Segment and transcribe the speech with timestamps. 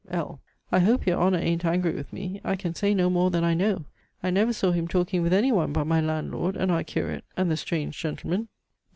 [0.09, 0.41] L.
[0.71, 2.41] I hope your Honour an't angry with me.
[2.43, 3.85] I can say no more than I know.
[4.23, 7.51] I never saw him talking with any one, but my landlord, and our curate, and
[7.51, 8.47] the strange gentleman.